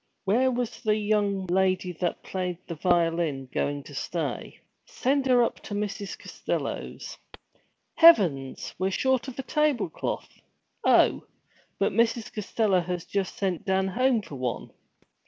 Where 0.25 0.49
was 0.49 0.81
the 0.81 0.95
young 0.95 1.45
lady 1.45 1.91
that 2.01 2.23
played 2.23 2.57
the 2.65 2.73
violin 2.73 3.47
going 3.53 3.83
to 3.83 3.93
stay? 3.93 4.59
Send 4.87 5.27
her 5.27 5.43
up 5.43 5.59
to 5.59 5.75
Mrs. 5.75 6.17
Costello's. 6.17 7.19
Heavens! 7.93 8.73
We 8.79 8.87
were 8.87 8.91
short 8.91 9.27
a 9.27 9.33
tablecloth! 9.43 10.41
Oh, 10.83 11.27
but 11.77 11.93
Mrs. 11.93 12.33
Costello 12.33 12.79
had 12.81 13.07
just 13.09 13.37
sent 13.37 13.63
Dan 13.63 13.89
home 13.89 14.23
for 14.23 14.37
one. 14.37 14.71